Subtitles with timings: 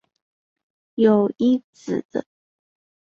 [0.95, 2.03] 有一子。